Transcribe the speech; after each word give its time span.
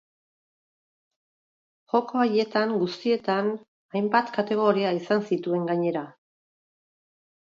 Joko 1.91 2.21
haietan 2.23 2.73
guztietan, 2.83 3.49
hainbat 3.97 4.31
kategoria 4.39 4.95
izan 5.01 5.21
zituen 5.33 5.69
gainera. 5.73 6.03